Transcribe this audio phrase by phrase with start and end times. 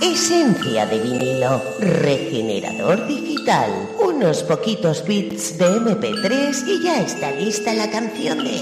[0.00, 7.90] Esencia de vinilo, regenerador digital, unos poquitos bits de MP3 y ya está lista la
[7.90, 8.60] canción de...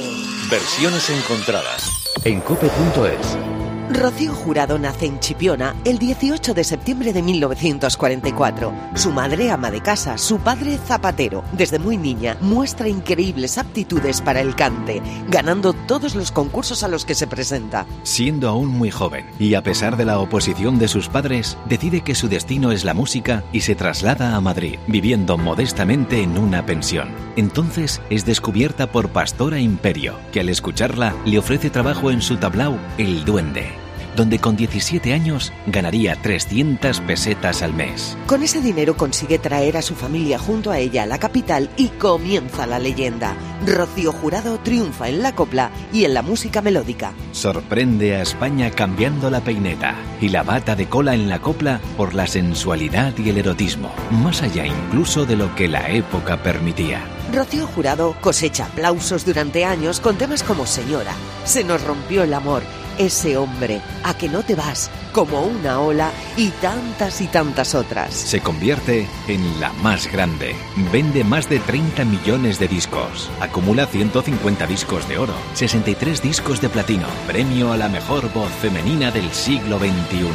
[0.50, 1.90] Versiones encontradas.
[2.24, 3.55] En cope.es.
[3.88, 8.72] Rocío Jurado nace en Chipiona el 18 de septiembre de 1944.
[8.94, 11.44] Su madre ama de casa, su padre zapatero.
[11.52, 17.04] Desde muy niña muestra increíbles aptitudes para el cante, ganando todos los concursos a los
[17.04, 17.86] que se presenta.
[18.02, 22.16] Siendo aún muy joven y a pesar de la oposición de sus padres, decide que
[22.16, 27.10] su destino es la música y se traslada a Madrid, viviendo modestamente en una pensión.
[27.36, 32.76] Entonces es descubierta por Pastora Imperio, que al escucharla le ofrece trabajo en su tablao
[32.98, 33.75] El Duende
[34.16, 38.16] donde con 17 años ganaría 300 pesetas al mes.
[38.26, 41.88] Con ese dinero consigue traer a su familia junto a ella a la capital y
[41.88, 43.36] comienza la leyenda.
[43.64, 47.12] Rocío Jurado triunfa en la copla y en la música melódica.
[47.32, 52.14] Sorprende a España cambiando la peineta y la bata de cola en la copla por
[52.14, 57.04] la sensualidad y el erotismo, más allá incluso de lo que la época permitía.
[57.32, 61.12] Rocío Jurado cosecha aplausos durante años con temas como Señora,
[61.44, 62.62] Se nos rompió el amor
[62.98, 68.14] ese hombre, a que no te vas, como una ola y tantas y tantas otras.
[68.14, 70.54] Se convierte en la más grande.
[70.92, 73.30] Vende más de 30 millones de discos.
[73.40, 77.06] Acumula 150 discos de oro, 63 discos de platino.
[77.26, 80.28] Premio a la mejor voz femenina del siglo XXI.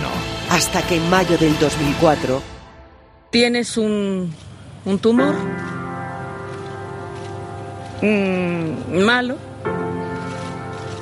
[0.50, 2.42] Hasta que en mayo del 2004...
[3.32, 4.34] Tienes un,
[4.84, 5.36] un tumor
[8.92, 9.38] malo.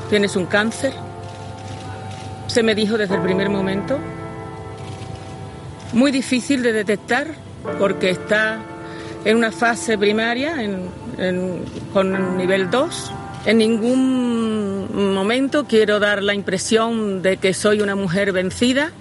[0.10, 0.94] Tienes un cáncer
[2.50, 3.98] se me dijo desde el primer momento.
[5.94, 7.28] Muy difícil de detectar
[7.78, 8.60] porque está
[9.24, 10.56] en una fase primaria
[11.94, 13.14] con nivel 2.
[13.46, 18.92] En ningún momento quiero dar la impresión de que soy una mujer vencida.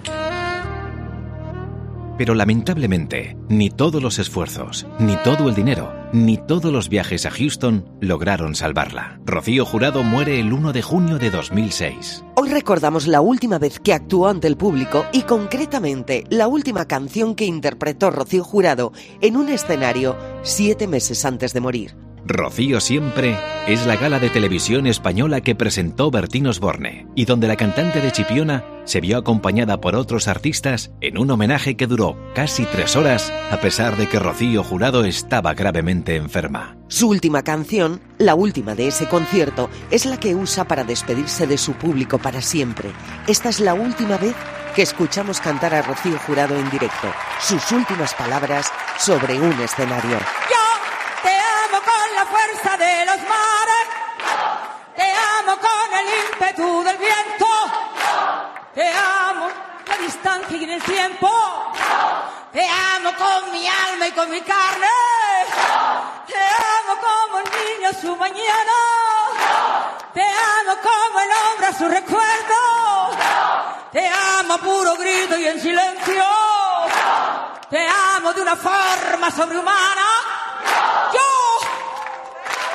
[2.19, 7.31] Pero lamentablemente, ni todos los esfuerzos, ni todo el dinero, ni todos los viajes a
[7.31, 9.21] Houston lograron salvarla.
[9.25, 12.25] Rocío Jurado muere el 1 de junio de 2006.
[12.35, 17.35] Hoy recordamos la última vez que actuó ante el público y concretamente la última canción
[17.35, 18.91] que interpretó Rocío Jurado
[19.21, 22.08] en un escenario siete meses antes de morir.
[22.29, 23.35] Rocío Siempre
[23.67, 28.11] es la gala de televisión española que presentó Bertín Osborne y donde la cantante de
[28.11, 33.33] Chipiona se vio acompañada por otros artistas en un homenaje que duró casi tres horas
[33.51, 36.77] a pesar de que Rocío Jurado estaba gravemente enferma.
[36.87, 41.57] Su última canción, la última de ese concierto, es la que usa para despedirse de
[41.57, 42.91] su público para siempre.
[43.27, 44.35] Esta es la última vez
[44.75, 47.07] que escuchamos cantar a Rocío Jurado en directo,
[47.41, 50.19] sus últimas palabras sobre un escenario
[52.19, 53.85] la fuerza de los mares.
[54.93, 55.09] Te
[55.39, 57.47] amo con el ímpetu del viento.
[58.73, 59.47] Te amo
[59.87, 61.29] la distancia y en el tiempo.
[62.51, 64.87] Te amo con mi alma y con mi carne.
[66.27, 66.41] Te
[66.77, 68.77] amo como el niño su mañana.
[70.13, 70.25] Te
[70.59, 72.59] amo como el hombre a su recuerdo.
[73.93, 76.25] Te amo a puro grito y en silencio.
[77.69, 80.18] Te amo de una forma sobrehumana.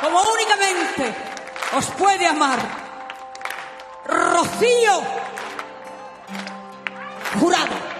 [0.00, 1.14] Como únicamente
[1.76, 2.58] os puede amar
[4.06, 5.02] Rocío
[7.40, 7.93] Jurado.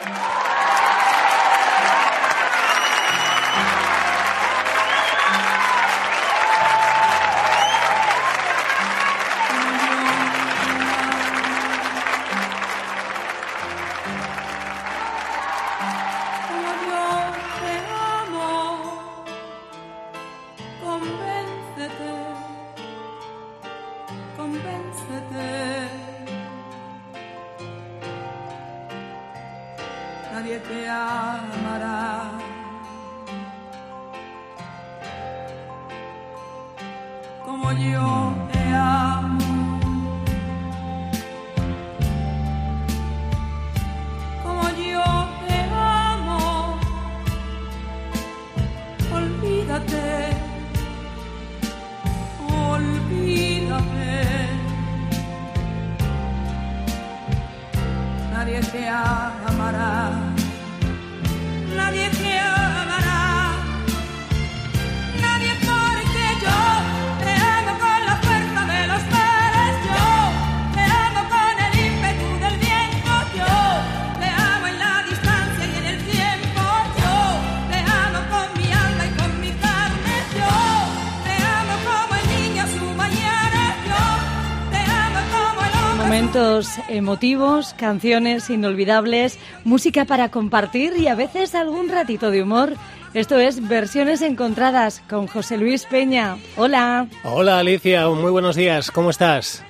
[86.34, 92.74] Momentos emotivos, canciones inolvidables, música para compartir y a veces algún ratito de humor.
[93.12, 96.36] Esto es Versiones Encontradas con José Luis Peña.
[96.56, 97.06] Hola.
[97.22, 99.62] Hola Alicia, muy buenos días, ¿cómo estás?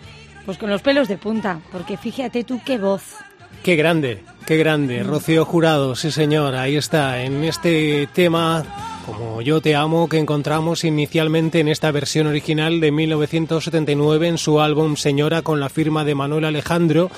[0.46, 3.16] Pues con los pelos de punta, porque fíjate tú qué voz.
[3.62, 5.02] Qué grande, qué grande.
[5.02, 8.64] Rocío Jurado, sí señor, ahí está, en este tema
[9.04, 14.60] como Yo te amo que encontramos inicialmente en esta versión original de 1979 en su
[14.60, 17.10] álbum Señora con la firma de Manuel Alejandro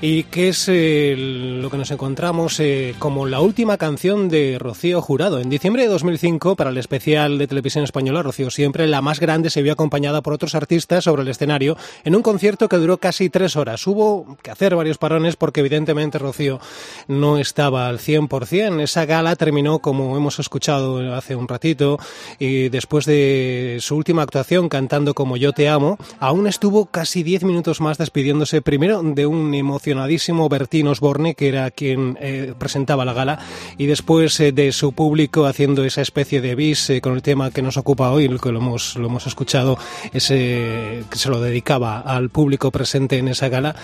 [0.00, 5.00] y que es eh, lo que nos encontramos eh, como la última canción de Rocío
[5.02, 5.40] Jurado.
[5.40, 9.50] En diciembre de 2005, para el especial de televisión española Rocío Siempre, la más grande
[9.50, 13.30] se vio acompañada por otros artistas sobre el escenario en un concierto que duró casi
[13.30, 13.86] tres horas.
[13.86, 16.60] Hubo que hacer varios parones porque evidentemente Rocío
[17.06, 18.82] no estaba al 100%.
[18.82, 21.98] Esa gala terminó, como hemos escuchado hace un ratito,
[22.38, 27.44] y después de su última actuación cantando como Yo te amo, aún estuvo casi diez
[27.44, 33.12] minutos más despidiéndose primero de un emocionadísimo Bertín Osborne, que era quien eh, presentaba la
[33.12, 33.38] gala,
[33.78, 37.50] y después eh, de su público haciendo esa especie de bis eh, con el tema
[37.50, 39.78] que nos ocupa hoy, que lo hemos, lo hemos escuchado,
[40.12, 43.74] ese que se lo dedicaba al público presente en esa gala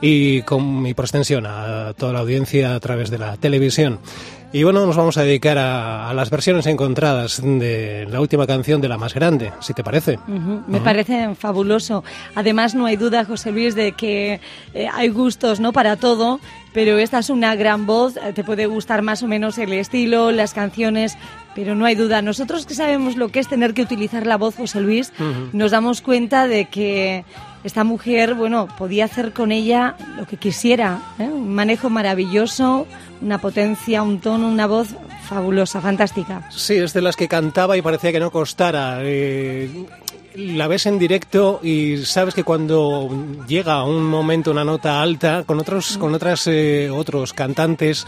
[0.00, 3.98] y con mi extensión a toda la audiencia a través de la televisión.
[4.54, 8.88] Y bueno, nos vamos a dedicar a, las versiones encontradas de la última canción de
[8.88, 10.18] la más grande, si te parece.
[10.66, 12.04] Me parece fabuloso.
[12.34, 14.40] Además, no hay duda, José Luis, de que
[14.74, 16.38] eh, hay gustos no para todo,
[16.72, 18.16] pero esta es una gran voz.
[18.16, 21.16] Eh, te puede gustar más o menos el estilo, las canciones,
[21.54, 22.22] pero no hay duda.
[22.22, 25.12] Nosotros que sabemos lo que es tener que utilizar la voz, José Luis,
[25.52, 27.24] nos damos cuenta de que
[27.64, 31.00] esta mujer, bueno, podía hacer con ella lo que quisiera.
[31.18, 31.24] ¿eh?
[31.24, 32.86] Un manejo maravilloso,
[33.20, 34.88] una potencia, un tono, una voz
[35.28, 36.48] fabulosa, fantástica.
[36.50, 38.98] Sí, es de las que cantaba y parecía que no costara.
[39.02, 39.70] Eh,
[40.34, 43.08] la ves en directo y sabes que cuando
[43.46, 48.06] llega un momento una nota alta con otros con otras eh, otros cantantes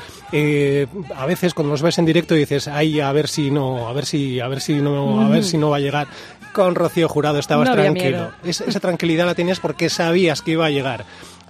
[1.17, 4.07] a veces cuando los ves en directo dices ay a ver si no a ver
[4.07, 6.09] si a ver si no a ver si no va a llegar
[6.55, 8.31] con Rocío Jurado estabas tranquilo.
[8.45, 11.05] esa tranquilidad la tenías porque sabías que iba a llegar.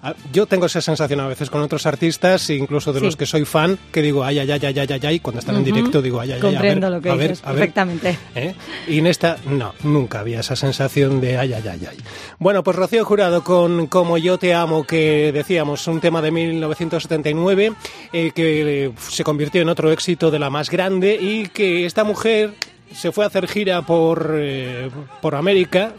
[0.07, 3.47] Ah, yo tengo esa sensación a veces con otros artistas, incluso de los que soy
[3.47, 6.33] fan, que digo, ay, ay, ay, ay, ay, ay, cuando están en directo digo, ay,
[6.33, 8.19] ay, ay, Comprendo lo que dices, perfectamente.
[8.35, 8.55] ¿eh?
[8.87, 11.97] Y en esta, no, nunca había esa sensación de ay, ay, ay, ay.
[12.39, 17.73] Bueno, pues Rocío Jurado con Como yo te amo, que decíamos, un tema de 1979,
[18.13, 22.53] eh, que se convirtió en otro éxito de la más grande y que esta mujer
[22.93, 24.91] se fue a hacer gira por, eh,
[25.23, 25.95] por América.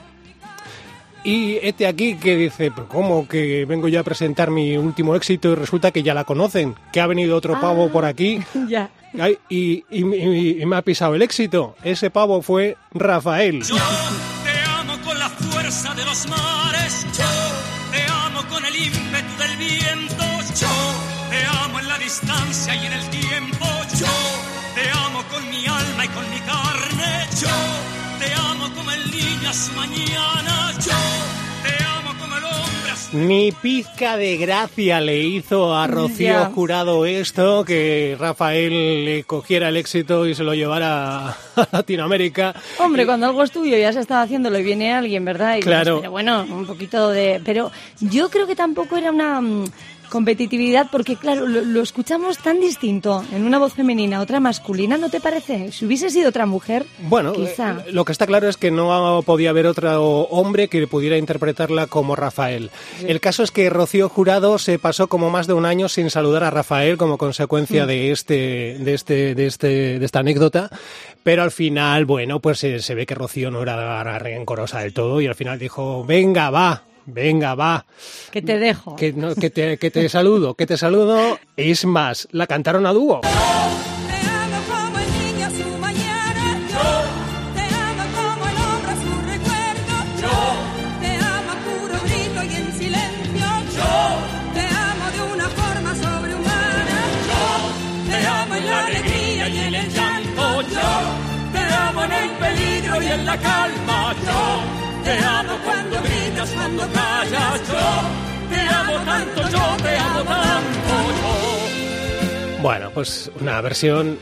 [1.25, 5.55] Y este aquí que dice, ¿cómo que vengo yo a presentar mi último éxito y
[5.55, 6.75] resulta que ya la conocen?
[6.93, 8.39] Que ha venido otro pavo por aquí.
[8.67, 8.89] Ya.
[9.49, 10.03] y, y,
[10.65, 11.75] me ha pisado el éxito.
[11.83, 13.63] Ese pavo fue Rafael.
[13.63, 17.07] Yo te amo con la fuerza de los mares.
[17.17, 17.23] Yo
[17.91, 20.23] te amo con el ímpetu del viento.
[20.59, 20.67] Yo
[21.29, 23.65] te amo en la distancia y en el tiempo.
[23.97, 24.07] Yo
[24.75, 27.27] te amo con mi alma y con mi carne.
[27.39, 27.94] Yo te amo
[28.85, 30.71] como el niño a su mañana.
[30.73, 30.91] Yo
[31.63, 33.17] te amo como el hombre a su...
[33.17, 39.77] Ni pizca de gracia le hizo a Rocío Jurado esto, que Rafael le cogiera el
[39.77, 42.53] éxito y se lo llevara a Latinoamérica.
[42.79, 45.57] Hombre, cuando algo es tuyo ya se está haciéndolo y viene alguien, ¿verdad?
[45.57, 45.99] Y claro.
[45.99, 47.41] pero bueno, un poquito de...
[47.43, 49.65] Pero yo creo que tampoco era una mm,
[50.15, 55.19] competitividad, porque claro, lo, escuchamos tan distinto en una voz femenina, otra masculina, ¿no te
[55.19, 55.73] parece?
[55.73, 57.83] Si hubiese sido otra mujer, bueno, quizá.
[57.85, 61.87] Eh, lo que está claro es que no podía haber otro hombre que pudiera interpretarla
[61.87, 62.71] como Rafael.
[63.05, 66.45] El caso es que Rocío Jurado se pasó como más de un año sin saludar
[66.45, 67.87] a Rafael como consecuencia mm.
[67.87, 70.69] de este, de este, de este, de esta anécdota,
[71.23, 75.19] pero al final, bueno, pues se, se ve que Rocío no era rencorosa del todo
[75.19, 77.85] y al final dijo, venga, va, venga, va.
[78.31, 78.95] Que te dejo.
[78.95, 81.39] Que, no, que, te, que te saludo, que te saludo.
[81.55, 83.21] Es más, la cantaron a dúo.
[103.15, 104.13] en la calma.
[104.25, 106.04] Yo te amo cuando
[106.45, 107.61] gritas, cuando callas.
[107.67, 110.93] Yo te amo tanto, yo te amo tanto.
[112.57, 112.61] Yo.
[112.61, 114.17] Bueno, pues una versión.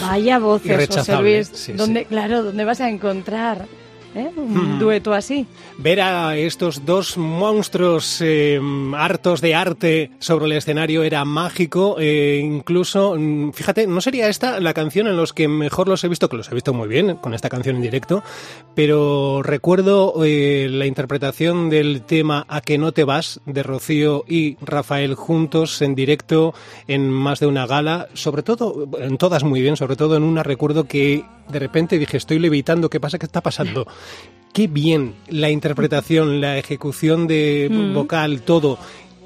[0.00, 1.70] Vaya voces, José Luis.
[1.76, 3.66] ¿Dónde, Claro, ¿dónde vas a encontrar
[4.14, 4.30] ¿eh?
[4.36, 5.46] un dueto así.
[5.78, 8.60] Ver a estos dos monstruos eh,
[8.96, 11.96] hartos de arte sobre el escenario era mágico.
[11.98, 16.08] eh, incluso, mm, fíjate, no sería esta la canción en los que mejor los he
[16.08, 18.22] visto, que los he visto muy bien con esta canción en directo,
[18.74, 24.56] pero recuerdo eh, la interpretación del tema A que no te vas de Rocío y
[24.60, 26.54] Rafael juntos en directo
[26.88, 30.42] en más de una gala, sobre todo, en todas muy bien, sobre todo en una
[30.42, 33.18] recuerdo que de repente dije, estoy levitando, ¿qué pasa?
[33.18, 33.86] ¿Qué está pasando?
[34.52, 37.94] Qué bien la interpretación, la ejecución de Mm.
[37.94, 38.78] vocal, todo.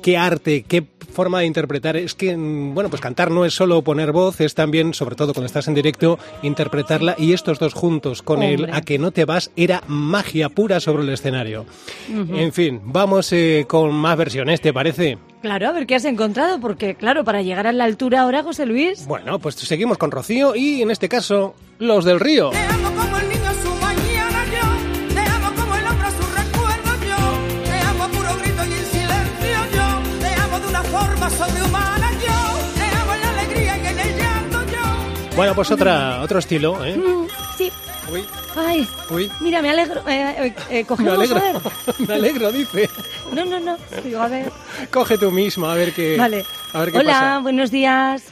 [0.03, 1.97] Qué arte, qué forma de interpretar.
[1.97, 5.33] Es que, mm, bueno, pues cantar no es solo poner voz, es también, sobre todo
[5.33, 7.17] cuando estás en directo, interpretarla.
[7.19, 8.69] Y estos dos juntos con el.
[8.73, 11.65] A que no te vas era magia pura sobre el escenario.
[12.09, 15.19] En fin, vamos eh, con más versiones, ¿te parece?
[15.47, 18.67] Claro, a ver qué has encontrado, porque claro, para llegar a la altura ahora, José
[18.67, 19.07] Luis.
[19.07, 22.51] Bueno, pues seguimos con Rocío y en este caso, los del río.
[22.51, 26.11] Te amo como el niño a su mañana yo, te amo como el hombre a
[26.11, 30.67] su recuerdo yo, te amo a puro grito y en silencio yo, te amo de
[30.67, 35.37] una forma sobrehumana yo, te amo en la alegría y en el llanto yo.
[35.37, 36.97] Bueno, pues otra, otro estilo, ¿eh?
[36.97, 37.27] Mm,
[37.57, 37.71] sí.
[38.13, 38.25] Uy,
[38.57, 39.31] Ay, uy.
[39.41, 40.01] mira, me alegro.
[40.09, 41.63] Eh, eh, eh, Me cogemos, alegro, a ver.
[42.09, 42.89] me alegro, dice.
[43.33, 43.77] No, no, no.
[44.03, 44.51] Digo, a ver.
[44.93, 46.45] Coge tú mismo, a ver qué, Vale.
[46.73, 47.39] a ver qué Hola, pasa.
[47.41, 48.25] buenos días.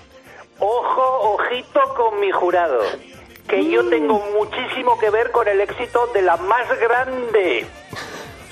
[0.58, 2.80] Ojo, ojito con mi jurado.
[3.48, 7.66] Que yo tengo muchísimo que ver con el éxito de la más grande.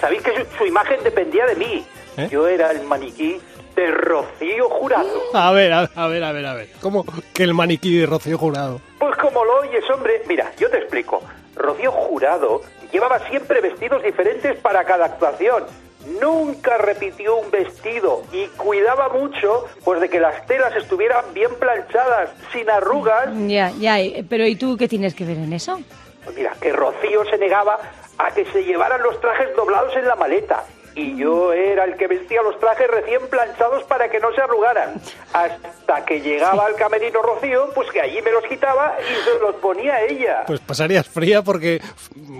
[0.01, 1.85] Sabéis que su, su imagen dependía de mí.
[2.19, 2.29] ¿Eh?
[2.31, 3.41] Yo era el maniquí
[3.75, 5.09] de Rocío Jurado.
[5.33, 6.69] A ver, a ver, a ver, a ver.
[6.83, 8.83] ¿Cómo que el maniquí de Rocío Jurado?
[8.99, 11.22] Pues como lo oyes, hombre, mira, yo te explico.
[12.23, 12.61] Jurado
[12.93, 15.65] llevaba siempre vestidos diferentes para cada actuación.
[16.21, 22.31] Nunca repitió un vestido y cuidaba mucho pues de que las telas estuvieran bien planchadas,
[22.53, 23.29] sin arrugas.
[23.49, 23.99] Ya, ya.
[23.99, 25.81] eh, Pero ¿y tú qué tienes que ver en eso?
[26.25, 27.81] Pues mira, que Rocío se negaba
[28.19, 30.63] a que se llevaran los trajes doblados en la maleta.
[30.95, 35.01] Y yo era el que vestía los trajes recién planchados para que no se arrugaran.
[35.33, 39.55] Hasta que llegaba al camerino Rocío, pues que allí me los quitaba y se los
[39.57, 40.45] ponía ella.
[40.47, 41.81] Pues pasarías fría porque...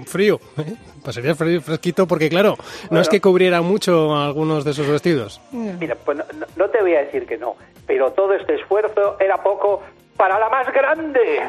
[0.07, 0.75] Frío, ¿eh?
[1.05, 3.01] Pasarías frío, fresquito porque, claro, no Bueno.
[3.03, 5.41] es que cubriera mucho algunos de esos vestidos.
[5.53, 7.57] Mira, pues no, no- no te voy a decir que no,
[7.87, 9.83] pero todo este esfuerzo era poco
[10.17, 11.41] para la más grande.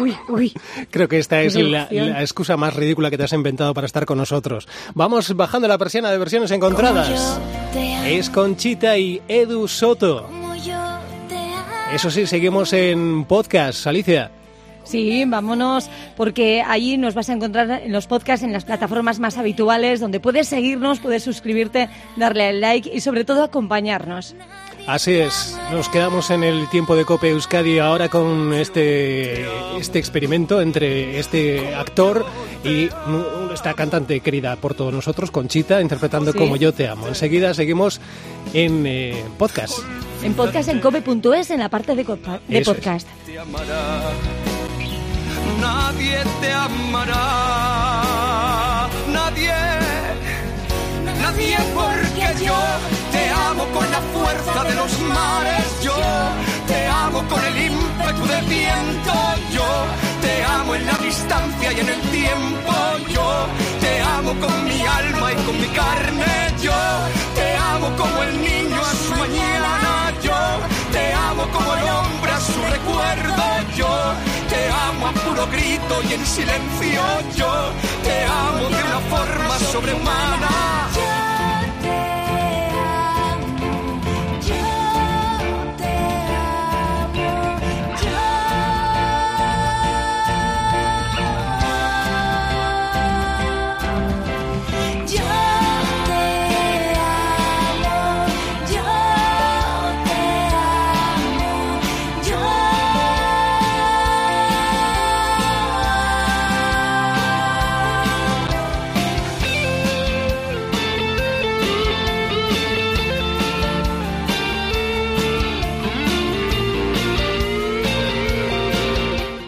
[0.00, 0.52] Uy, uy.
[0.90, 1.88] Creo que esta es la,
[2.20, 4.68] excusa más ridícula que te has inventado para estar con nosotros.
[4.94, 7.40] Vamos bajando la persiana de versiones encontradas.
[8.06, 10.28] Es Conchita y Edu Soto.
[11.92, 14.30] Eso sí, seguimos en podcast, Alicia.
[14.84, 19.38] Sí, vámonos, porque allí nos vas a encontrar en los podcasts, en las plataformas más
[19.38, 24.34] habituales, donde puedes seguirnos, puedes suscribirte, darle al like y sobre todo acompañarnos.
[24.86, 29.46] Así es, nos quedamos en el tiempo de Cope Euskadi ahora con este,
[29.78, 32.26] este experimento entre este actor
[32.62, 32.90] y
[33.52, 36.38] esta cantante querida por todos nosotros, Conchita, interpretando Sí.
[36.38, 37.08] Como yo te amo.
[37.08, 38.00] Enseguida seguimos
[38.52, 39.78] en eh, podcast.
[40.22, 43.08] En podcast en cope.es, en la parte de, podcast.
[43.24, 44.12] te amará,
[45.60, 47.20] nadie te amará,
[49.08, 49.52] nadie,
[51.24, 52.58] nadie porque yo
[53.14, 55.96] te amo con la fuerza de los mares, yo
[56.70, 59.14] te amo con el ímpetu del viento,
[59.56, 59.68] yo
[60.24, 62.74] te amo en la distancia y en el tiempo,
[63.16, 63.28] yo
[63.84, 66.32] te amo con mi alma y con mi carne,
[66.66, 66.80] yo
[67.38, 69.80] te amo como el niño a su mañana,
[70.26, 70.40] yo
[70.92, 73.44] te amo como el hombre a su recuerdo,
[73.80, 73.92] yo
[74.52, 77.02] te amo a puro grito y en silencio,
[77.40, 77.52] yo
[78.06, 80.74] te amo de una forma sobrehumana.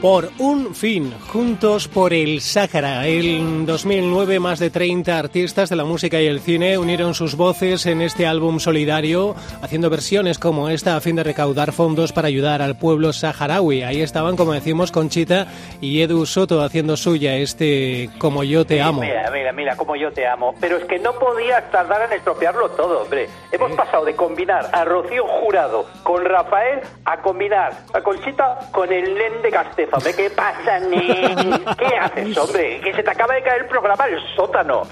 [0.06, 3.06] Por un fin, juntos por el Sáhara.
[3.06, 7.86] En 2009, más de 30 artistas de la música y el cine unieron sus voces
[7.86, 12.60] en este álbum solidario, haciendo versiones como esta a fin de recaudar fondos para ayudar
[12.60, 13.82] al pueblo saharaui.
[13.82, 15.46] Ahí estaban, como decimos, Conchita
[15.80, 19.00] y Edu Soto haciendo suya este Como yo te amo.
[19.00, 20.54] Mira, mira, mira, como yo te amo.
[20.60, 23.28] Pero es que no podías tardar en estropearlo todo, hombre.
[23.50, 29.14] Hemos pasado de combinar a Rocío Jurado con Rafael a combinar a Conchita con el
[29.14, 29.98] nen de Castefa.
[30.16, 31.64] ¿qué pasa, nen?
[31.78, 32.80] ¿Qué haces, hombre?
[32.82, 34.82] Que se te acaba de caer el programa al sótano.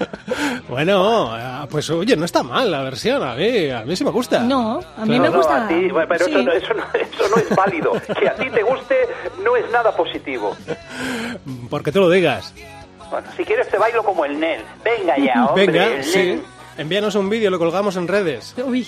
[0.67, 4.11] Bueno, ah, pues oye, no está mal la versión, a mí, a mí sí me
[4.11, 4.39] gusta.
[4.39, 5.65] No, a mí No, me no, gusta.
[5.65, 6.31] a ti, bueno, pero Sí.
[6.33, 7.91] eso, no, eso, no, eso no es válido.
[8.19, 8.95] Que a ti te guste
[9.43, 10.55] no es nada positivo.
[11.69, 12.53] Porque tú lo digas.
[13.09, 14.61] Bueno, si quieres te bailo como el Nen.
[14.83, 15.67] Venga ya, hombre.
[15.67, 16.41] Venga, sí.
[16.77, 18.53] Envíanos un vídeo, lo colgamos en redes.
[18.65, 18.87] Uy,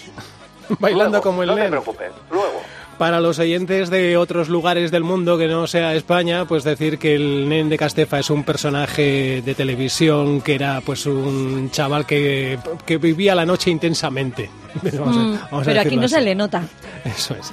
[0.79, 1.69] Bailando Luego, como el No te nen.
[1.71, 2.61] preocupes, luego.
[2.97, 7.13] Para los oyentes de otros lugares del mundo que no sea España, pues decir que
[7.13, 12.57] el Nen de Castefa es un personaje de televisión que era pues un chaval que,
[12.87, 14.49] que vivía la noche intensamente.
[14.97, 16.63] Vamos a- mm, vamos pero aquí no se le nota.
[17.05, 17.51] Eso es.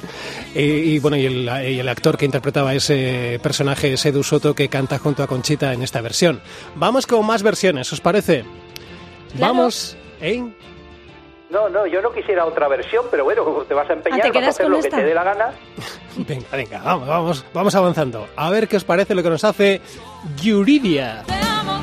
[0.55, 4.55] Y, y, bueno, y el, y el actor que interpretaba ese personaje es Edu Soto
[4.55, 6.41] que canta junto a Conchita en esta versión.
[6.75, 8.45] Vamos con más versiones, ¿os parece?
[9.39, 10.55] Vamos en...
[11.55, 14.39] No, no, yo no quisiera otra versión, pero bueno, te vas a empeñar, Ah, ¿te
[14.39, 15.53] vas a hacer con lo que te dé la gana.
[16.17, 18.29] Venga, venga, vamos, vamos, vamos avanzando.
[18.37, 19.81] A ver qué os parece lo que nos hace
[20.43, 21.23] Yuridia.
[21.27, 21.74] Te amo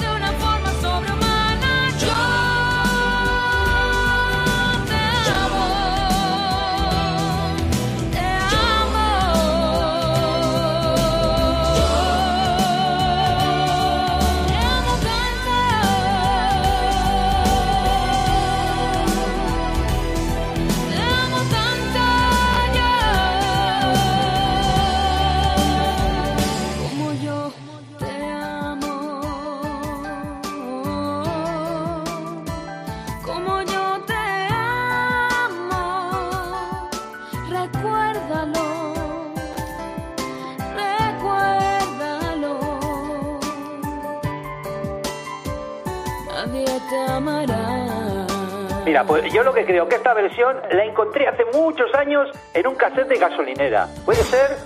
[49.03, 52.67] Mira, pues yo lo que creo que esta versión la encontré hace muchos años en
[52.67, 53.87] un cassette de gasolinera.
[54.05, 54.57] ¿Puede ser?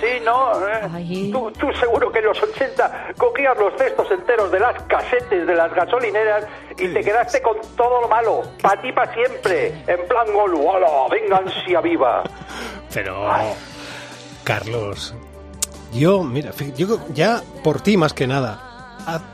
[0.00, 0.52] Sí, no.
[0.68, 1.30] eh.
[1.32, 5.54] Tú, tú seguro que en los 80 cogías los cestos enteros de las casetes de
[5.54, 6.44] las gasolineras
[6.78, 8.42] y te quedaste con todo lo malo.
[8.60, 9.68] Pa' ti, pa' siempre.
[9.86, 10.88] En plan golu, ¡Hala!
[11.10, 12.22] ¡Venga, ansia viva!
[12.92, 13.26] Pero,
[14.44, 15.14] Carlos,
[15.92, 18.60] yo, mira, yo ya por ti más que nada,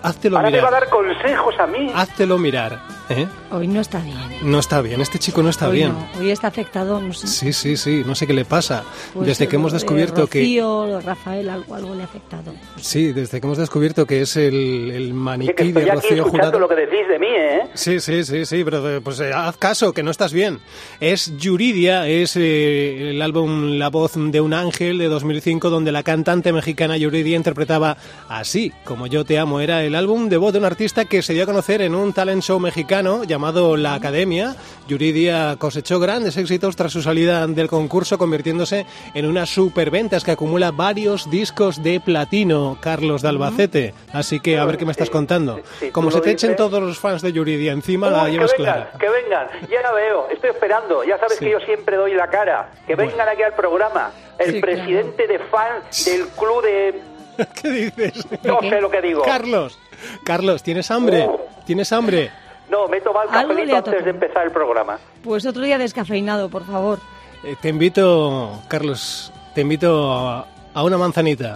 [0.02, 0.80] háztelo Ahora me va a mirar.
[0.82, 1.92] dar consejos a mí.
[1.94, 2.78] Háztelo mirar,
[3.12, 3.28] ¿eh?
[3.50, 4.16] Hoy no está bien.
[4.42, 5.92] No está bien, este chico no está hoy bien.
[5.92, 7.26] no, hoy está afectado, no sé.
[7.26, 8.84] Sí, sí, sí, no sé qué le pasa.
[9.12, 10.40] Pues desde que hemos de descubierto que...
[10.40, 12.52] Rocío, de Rafael, algo, algo le ha afectado.
[12.76, 16.58] Sí, desde que hemos descubierto que es el, que maniquí estoy de Rocío Jurado.
[16.58, 17.62] lo que decís de mí, ¿eh?
[17.74, 20.60] Sí, sí, sí, sí, pero eh, pues eh, haz caso, que no estás bien.
[21.00, 26.02] Es Yuridia, es eh, el álbum La voz de un ángel de 2005, donde la
[26.02, 27.96] cantante mexicana Yuridia interpretaba
[28.28, 29.60] Así, como yo te amo.
[29.60, 32.12] Era el álbum de voz de un artista que se dio a conocer en un
[32.12, 34.54] talent show mexicano llamado La Academia.
[34.88, 40.70] Yuridia cosechó grandes éxitos tras su salida del concurso, convirtiéndose en una superventas que acumula
[40.70, 43.94] varios discos de platino, Carlos de Albacete.
[44.12, 45.60] Así que a ver qué me estás contando.
[45.80, 48.74] sí, Como se te echen todos los fans de Yuridia encima, la que llevas vengan,
[48.74, 48.92] clara.
[48.98, 51.44] que vengan, ya la veo, estoy esperando, ya sabes Sí.
[51.46, 53.10] que yo siempre doy la cara, que Bueno.
[53.10, 57.00] vengan aquí al programa, el presidente de fans del club de...
[57.62, 58.26] ¿Qué dices?
[58.44, 59.22] no sé lo que digo.
[59.22, 59.78] Carlos,
[60.24, 61.28] Carlos, ¿tienes hambre?
[61.64, 62.30] ¿Tienes hambre?
[62.70, 64.98] No, me he tomado el cafelito antes de empezar el programa.
[65.22, 66.98] Pues otro día descafeinado, por favor.
[67.44, 71.54] Eh, te invito, Carlos, te invito a, a una manzanita.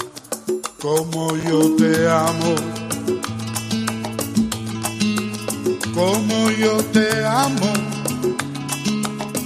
[0.82, 2.54] como yo te amo,
[5.94, 7.72] como yo te amo,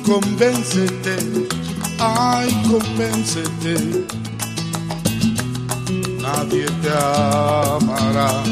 [0.06, 1.16] convéncete,
[2.00, 4.04] ay, convéncete,
[6.20, 8.42] nadie te amará.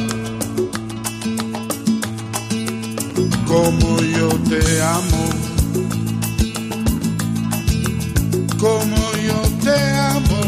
[3.49, 5.25] Como yo te amo,
[8.59, 9.77] como yo te
[10.15, 10.41] amo.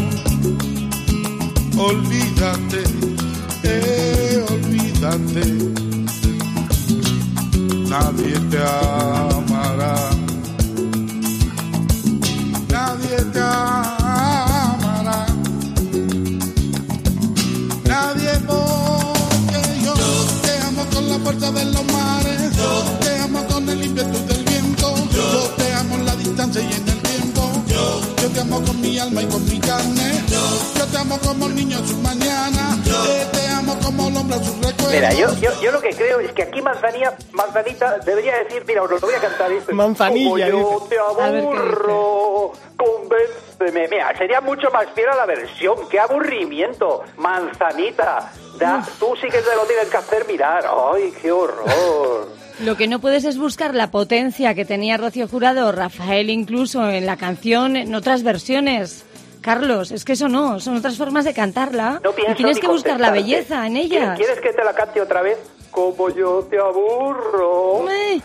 [1.77, 2.83] Olvídate,
[3.63, 5.45] eh, olvídate,
[7.89, 9.95] nadie te amará,
[12.69, 15.25] nadie te amará,
[17.85, 19.93] nadie porque yo
[20.43, 22.30] te amo con la fuerza de los mares,
[28.81, 30.23] con mi alma y con mi carne,
[30.75, 32.77] yo te amo como el niño a su mañana,
[33.09, 34.91] eh, te amo como el hombre a sus recuerdos.
[34.91, 38.81] Mira, yo, yo, yo lo que creo es que aquí Manzanilla, Manzanita debería decir, mira,
[38.83, 39.71] os lo voy a cantar esto.
[39.73, 40.89] Manzanilla, Como yo dice.
[40.89, 43.87] te aburro, convénceme.
[43.87, 45.75] Mira, sería mucho más fiel a la versión.
[45.89, 47.03] ¡Qué aburrimiento!
[47.17, 50.65] Manzanita, da- tú sí que te lo tienes que hacer mirar.
[50.93, 52.40] ¡Ay, qué horror!
[52.63, 56.87] Lo que no puedes es buscar la potencia que tenía Rocío Jurado o Rafael incluso
[56.89, 59.03] en la canción en otras versiones.
[59.41, 61.99] Carlos, es que eso no, son otras formas de cantarla.
[62.03, 63.11] No y tienes que buscar la contestarte.
[63.23, 64.17] belleza en ¿Quieres- ellas.
[64.19, 65.37] ¿Quieres que te la cante otra vez?
[65.71, 67.89] Como yo te aburro.
[67.89, 68.21] Eh,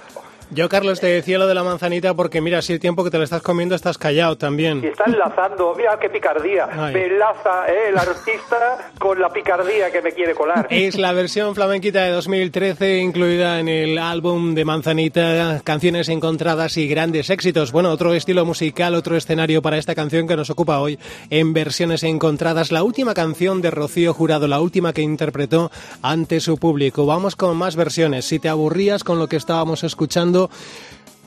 [0.50, 3.18] Yo, Carlos, te decía lo de la manzanita porque, mira, si el tiempo que te
[3.18, 4.84] lo estás comiendo estás callado Y también.
[4.84, 6.68] está enlazando, mira qué picardía.
[6.70, 6.94] Ay.
[6.94, 10.68] Me enlaza eh, el artista con la picardía que me quiere colar.
[10.70, 16.86] Es la versión flamenquita de 2013 incluida en el álbum de Manzanita, canciones encontradas y
[16.86, 17.72] grandes éxitos.
[17.72, 22.04] Bueno, otro estilo musical, otro escenario para esta canción que nos ocupa hoy en versiones
[22.04, 22.70] encontradas.
[22.70, 27.04] La última canción de Rocío Jurado, la última que interpretó ante su público.
[27.04, 28.26] Vamos con más versiones.
[28.26, 30.35] Si te aburrías con lo que estábamos escuchando,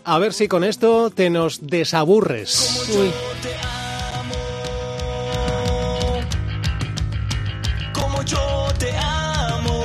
[0.04, 2.88] a ver si con esto te nos desaburres.
[2.98, 3.12] uy,
[7.94, 9.84] como yo te amo.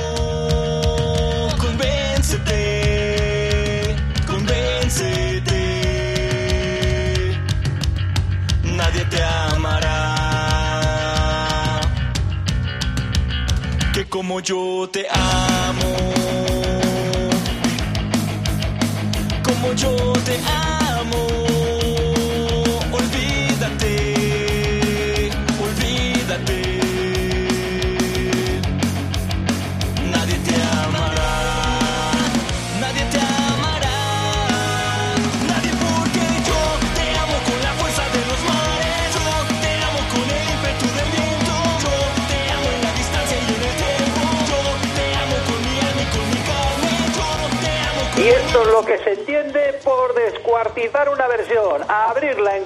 [1.57, 2.55] Convéncete,
[4.27, 5.61] convéncete.
[8.63, 10.01] Nadie te amará.
[13.93, 15.54] Que como yo te amo.
[19.65, 20.64] Como yo te amo.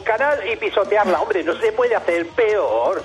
[0.10, 1.22] Canal y pisotearla.
[1.22, 3.04] Hombre, no se puede hacer peor.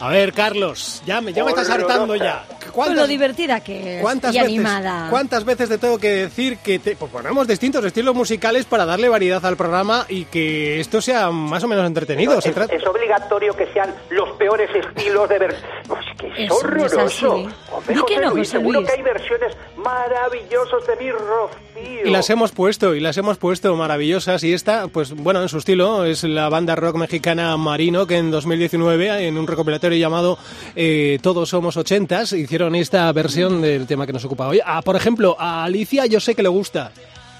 [0.00, 2.44] A ver, Carlos, ya me, ya me estás hartando ya.
[2.72, 5.08] Con lo divertida que es ¿Cuántas y veces, animada.
[5.10, 9.08] ¿Cuántas veces te tengo que decir que te, pues ponemos distintos estilos musicales para darle
[9.08, 12.38] variedad al programa y que esto sea más o menos entretenido?
[12.38, 15.56] Es, es obligatorio que sean los peores estilos de ver.
[15.86, 17.34] Pues que es no horroroso.
[17.34, 17.54] Hombre,
[17.88, 18.90] Di José que no, Luis, seguro Luis.
[18.90, 22.06] que hay versiones maravillosas de mi Rocío.
[22.06, 24.44] Y las hemos puesto, y las hemos puesto maravillosas.
[24.44, 28.30] Y esta, pues bueno, en su estilo, es la banda rock mexicana Marino, que en
[28.30, 30.38] 2019, en un recopilatorio llamado
[30.76, 34.60] eh, Todos Somos Ochentas, hicieron esta versión del tema que nos ocupa hoy.
[34.64, 36.92] Ah, por ejemplo, a Alicia yo sé que le gusta.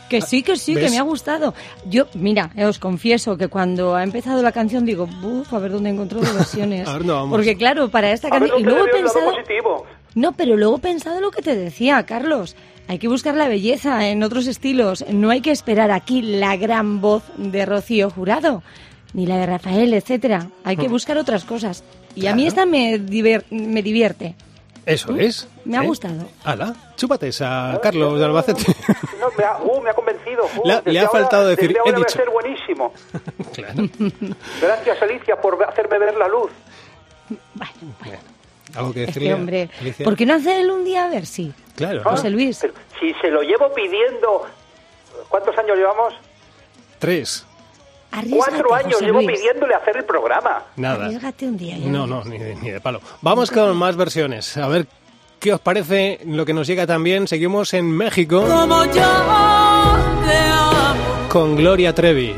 [0.08, 0.84] Que sí, que sí, ¿Ves?
[0.84, 1.54] que me ha gustado.
[1.86, 5.72] Yo, mira, eh, os confieso que cuando ha empezado la canción digo, buf, a ver
[5.72, 6.86] dónde encontró versiones.
[6.88, 7.30] A ver, no, vamos.
[7.30, 8.60] Porque claro, para esta canción...
[8.60, 9.32] Y luego he pensado...
[10.14, 12.56] No, pero luego he pensado lo que te decía, Carlos.
[12.88, 15.02] Hay que buscar la belleza en otros estilos.
[15.10, 18.62] No hay que esperar aquí la gran voz de Rocío Jurado,
[19.14, 20.48] ni la de Rafael, etcétera.
[20.64, 21.84] Hay que buscar otras cosas.
[22.14, 24.34] Y a mí esta me, diver- me divierte.
[24.84, 25.48] Eso es.
[25.64, 25.86] Me ha ¿eh?
[25.86, 26.28] gustado.
[26.44, 28.64] Hala, chúpate esa, Carlos de Albacete.
[29.20, 30.44] No, me, ha, uh, me ha convencido.
[30.56, 32.18] Uh, Le le ha ahora- faltado decir, desde he ahora va a dicho.
[32.18, 32.92] ser buenísimo.
[33.54, 33.88] claro.
[34.60, 36.50] Gracias, Alicia, por hacerme ver la luz.
[38.74, 39.28] ¿Algo que Es decirle?
[39.28, 40.04] que, hombre, Alicia?
[40.04, 41.52] ¿por qué no hacerlo un día a ver si?
[41.76, 42.02] Claro.
[42.02, 42.58] José Luis.
[42.60, 44.46] Pero si se lo llevo pidiendo...
[45.28, 46.14] ¿Cuántos años llevamos?
[46.98, 47.46] Tres.
[48.12, 49.38] Arriesgate, Cuatro años José llevo Luis.
[49.38, 50.62] pidiéndole hacer el programa.
[50.76, 51.06] Nada.
[51.06, 51.76] Arriesgate un día.
[51.78, 53.00] No, no, ni de, ni de palo.
[53.22, 54.56] Vamos con más versiones.
[54.56, 54.86] A ver
[55.40, 57.26] qué os parece lo que nos llega también.
[57.26, 59.98] Seguimos en México Como yo te amo,
[61.28, 62.36] con Gloria Trevi.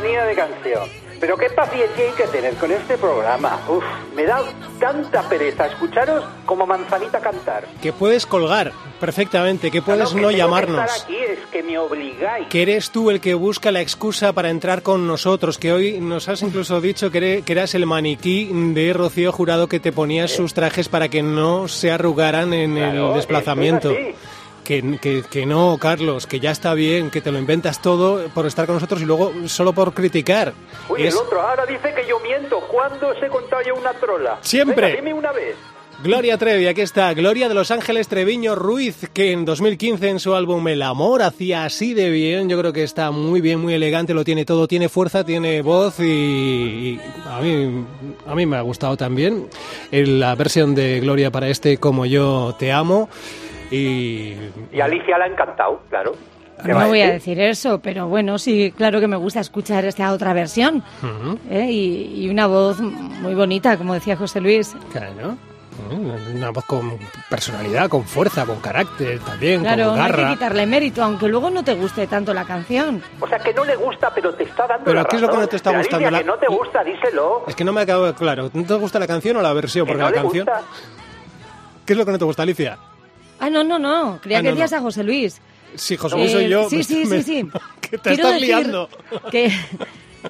[0.00, 0.88] De canción.
[1.20, 3.60] Pero qué paciencia hay que tener con este programa.
[3.68, 3.84] Uf,
[4.16, 4.40] me da
[4.78, 7.66] tanta pereza escucharos como manzanita cantar.
[7.82, 10.80] Que puedes colgar perfectamente, que puedes que no que llamarnos.
[10.82, 12.48] estar aquí es que me obligáis.
[12.48, 16.26] Que eres tú el que busca la excusa para entrar con nosotros, que hoy nos
[16.30, 20.30] has incluso dicho que eres- que eras el maniquí de Rocío Jurado que te ponías
[20.30, 23.90] sus trajes para que no se arrugaran en Claro, el desplazamiento.
[23.90, 24.14] es.
[24.70, 28.46] Que, que- que no, Carlos, que ya está bien, que te lo inventas todo por
[28.46, 30.52] estar con nosotros y luego solo por criticar.
[30.88, 32.60] Uy, Es- el otro ahora dice que yo miento.
[32.70, 34.38] ¿Cuándo os he contado yo una trola?
[34.42, 34.86] Siempre.
[34.86, 35.56] Venga, dime una vez.
[36.04, 37.12] Gloria Trevi, aquí está.
[37.14, 41.64] Gloria de Los Ángeles Treviño Ruiz, que en 2015 en su álbum El Amor hacía
[41.64, 42.48] así de bien.
[42.48, 44.68] Yo creo que está muy bien, muy elegante, lo tiene todo.
[44.68, 47.84] Tiene fuerza, tiene voz y, y a, mí,
[48.24, 49.48] a mí me ha gustado también
[49.90, 53.08] la versión de Gloria para este Como yo te amo.
[53.70, 54.36] Y,
[54.72, 56.14] Y a Alicia le ha encantado, claro.
[56.64, 57.36] ¿Qué va No voy a decir?
[57.36, 60.82] decir eso, pero bueno, sí, claro que me gusta escuchar esta otra versión.
[61.02, 61.66] Ujú, ¿eh?
[61.70, 64.74] y, y una voz muy bonita, como decía José Luis.
[64.92, 65.36] Claro.
[65.90, 66.98] Mm, Una voz con
[67.30, 70.30] personalidad, con fuerza, con carácter también, Claro, con no hay que garra.
[70.34, 73.02] quitarle mérito, aunque luego no te guste tanto la canción.
[73.20, 75.28] O sea, que no le gusta, pero te está dando Pero la ¿qué es lo
[75.28, 75.42] que razón.
[75.44, 76.06] no te está Pero, gustando?
[76.08, 77.44] Alicia, La- que no te gusta, díselo.
[77.48, 78.50] Es que no me ha quedado claro.
[78.52, 79.86] ¿No te gusta la canción o la versión?
[79.86, 80.44] Que Porque no la le canción.
[80.46, 80.62] gusta.
[81.86, 82.76] ¿Qué es lo que no te gusta, Alicia?
[83.40, 84.78] Ah, no, no, no, creía Ah, que no, decías no.
[84.78, 85.40] a José Luis.
[85.74, 86.68] Sí, José Luis soy Eh, yo.
[86.68, 87.48] Sí, me- sí, me- sí, sí.
[87.80, 88.88] Que te Quiero estás decir liando.
[89.30, 89.50] Que,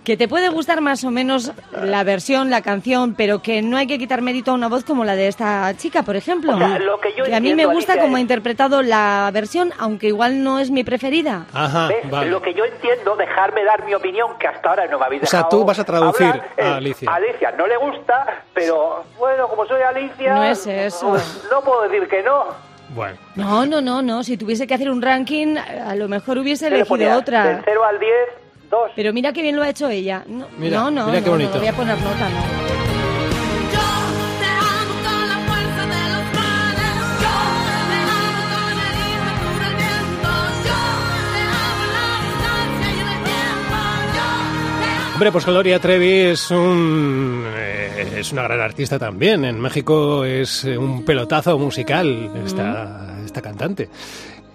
[0.05, 3.87] que te puede gustar más o menos la versión, la canción, pero que no hay
[3.87, 6.55] que quitar mérito a una voz como la de esta chica, por ejemplo.
[6.55, 9.29] O sea, lo que yo a mí me entiendo, gusta Alicia, cómo ha interpretado la
[9.35, 11.47] versión, aunque igual no es mi preferida.
[11.53, 11.89] Ajá.
[12.25, 15.27] Lo que yo entiendo, dejarme dar mi opinión, que hasta ahora no me habéis O
[15.27, 17.13] sea, dejado tú vas a traducir hablar, a Alicia.
[17.13, 20.35] Alicia no le gusta, pero bueno, como soy Alicia...
[20.35, 21.09] No es eso.
[21.11, 22.70] pues no puedo decir que no.
[22.95, 23.17] Bueno.
[23.37, 24.23] No, no, no, no.
[24.25, 26.97] Si tuviese que hacer un ranking, a lo mejor hubiese ¿Qué le elegido?
[26.99, 27.63] Del otra.
[27.65, 28.13] 0 al 10,
[28.71, 28.91] 2.
[28.97, 30.25] Pero mira qué bien lo ha hecho ella.
[30.27, 31.53] No, Mira, no, no, mira qué no, bonito.
[31.55, 32.90] no voy a poner nota, no.
[45.21, 49.45] Hombre, pues Gloria Trevi es un eh, es una gran artista también.
[49.45, 53.91] En México es eh, un pelotazo musical esta, esta cantante.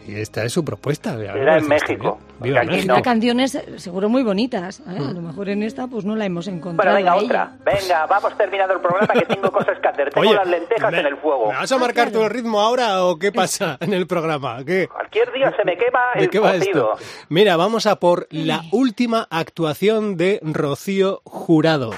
[0.08, 1.16] Y esta es su propuesta.
[1.16, 2.20] Era en México.
[2.40, 2.94] Viva aquí México.
[2.94, 4.82] Hay canciones eh, seguro muy bonitas.
[4.82, 4.98] ¿eh?
[5.00, 6.92] A lo mejor en esta pues no la hemos encontrado.
[6.96, 7.52] Bueno, venga, otra.
[7.66, 10.10] Venga, vamos terminando el programa que tengo cosas que hacer.
[10.12, 11.48] Tengo Oye, las lentejas ¿me- en el fuego.
[11.52, 12.28] ¿Me vas a marcar Ah, claro.
[12.28, 14.64] tu ritmo ahora o qué pasa en el programa?
[14.64, 14.88] ¿Qué?
[14.88, 16.94] Cualquier día se me quema ¿De el qué va cocido.
[17.00, 17.06] esto?
[17.30, 21.92] Mira, vamos a por la última actuación de Rocío Jurado.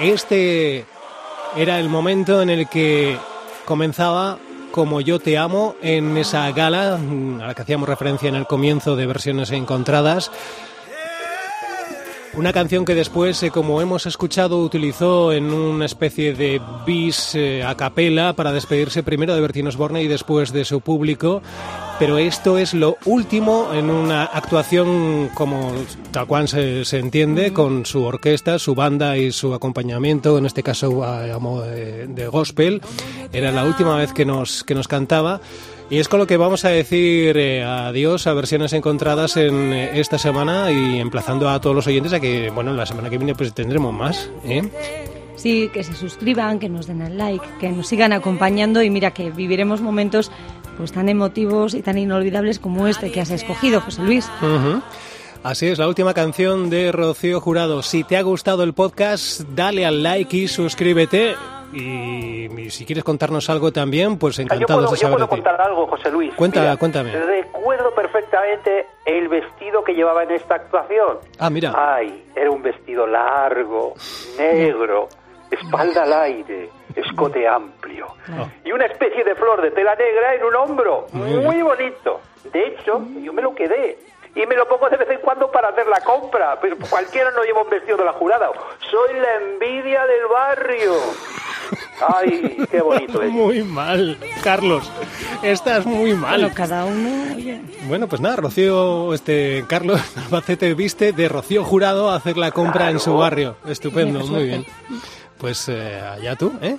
[0.00, 0.84] Este
[1.56, 3.16] era el momento en el que
[3.66, 4.38] comenzaba
[4.72, 8.46] Como yo te amo en esa gala mm, a la que hacíamos referencia en el
[8.46, 10.30] comienzo de versiones encontradas.
[12.34, 17.62] Una canción que después, eh, como hemos escuchado, utilizó en una especie de bis eh,
[17.62, 21.42] a capela para despedirse primero de Bertín Osborne y después de su público.
[22.02, 25.72] Pero esto es lo último en una actuación como
[26.10, 30.64] tal cual se, se entiende, con su orquesta, su banda y su acompañamiento, en este
[30.64, 32.82] caso a, a modo de, de gospel.
[33.32, 35.40] Era la última vez que nos, que nos cantaba.
[35.90, 40.00] Y es con lo que vamos a decir eh, adiós a versiones encontradas en eh,
[40.00, 43.36] esta semana y emplazando a todos los oyentes a que, bueno, la semana que viene
[43.36, 44.28] pues tendremos más.
[44.44, 44.68] ¿eh?
[45.36, 49.12] Sí, que se suscriban, que nos den al like, que nos sigan acompañando y mira
[49.12, 50.32] que viviremos momentos
[50.76, 54.30] pues tan emotivos y tan inolvidables como este que has escogido, José Luis.
[54.40, 54.82] Ujú.
[55.44, 57.82] Así es, la última canción de Rocío Jurado.
[57.82, 61.34] Si te ha gustado el podcast, dale al like y suscríbete.
[61.72, 65.26] Y, y si quieres contarnos algo también, pues yo encantados puedo, de yo saber puedo
[65.26, 65.42] de ti.
[65.42, 66.32] contar algo, José Luis.
[66.34, 67.10] Cuenta- Mira, cuéntame.
[67.12, 71.18] Recuerdo perfectamente el vestido que llevaba en esta actuación.
[71.38, 71.72] Ah, mira.
[71.74, 73.94] Ay, era un vestido largo,
[74.38, 75.08] negro,
[75.50, 78.06] espalda al aire, escote amplio.
[78.64, 81.06] Y una especie de flor de tela negra en un hombro.
[81.12, 82.20] Muy bonito.
[82.52, 83.98] De hecho, yo me lo quedé.
[84.34, 86.58] Y me lo pongo de vez en cuando para hacer la compra.
[86.60, 88.50] Pero cualquiera no lleva un vestido de la jurada.
[88.90, 90.94] Soy la envidia del barrio.
[92.16, 93.30] Ay, qué bonito es.
[93.30, 94.90] Muy mal, Carlos.
[95.42, 96.40] Estás muy mal.
[96.40, 102.10] Bueno, cada uno, oye, Bueno, pues nada, Rocío, este Carlos Albacete viste de Rocío Jurado
[102.10, 103.18] a hacer la compra en su Claro.
[103.18, 103.56] barrio.
[103.66, 104.66] Estupendo, muy bien.
[105.38, 106.76] Pues eh, allá tú, ¿eh?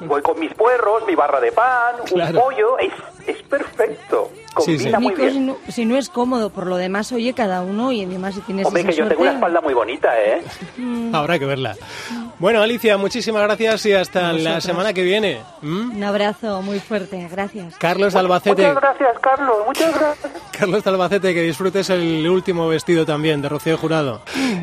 [0.00, 2.38] Voy con mis puerros, mi barra de pan, Claro.
[2.38, 2.78] un pollo.
[2.78, 2.92] Es,
[3.26, 4.30] es perfecto.
[4.60, 4.90] Sí, sí.
[4.90, 5.46] Combina muy Nico, si bien.
[5.46, 8.66] no, si no es cómodo, por lo demás, oye, cada uno y además si tienes
[8.66, 10.42] Hombre, esa que yo tengo suerte- una espalda muy bonita, ¿eh?
[11.12, 11.76] Habrá que verla.
[12.38, 15.40] Bueno, Alicia, muchísimas gracias y hasta la semana que viene.
[15.60, 15.96] ¿Mm?
[15.96, 17.74] Un abrazo muy fuerte, gracias.
[17.78, 19.56] Carlos de Albacete, Muchas gracias, Carlos.
[19.66, 20.32] Muchas gracias.
[20.52, 24.22] Carlos de Albacete, que disfrutes el último vestido también de Rocío Jurado.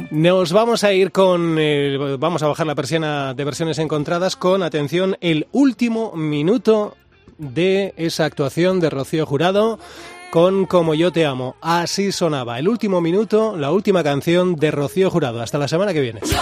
[0.10, 4.64] Nos vamos a ir con, eh, vamos a bajar la persiana de versiones encontradas con,
[4.64, 6.96] atención, el último minuto
[7.38, 9.80] de esa actuación de Rocío Jurado
[10.32, 11.58] con Como yo te amo.
[11.62, 15.42] Así sonaba el último minuto, la última canción de Rocío Jurado.
[15.42, 16.22] Hasta la semana que viene.
[16.24, 16.38] Yo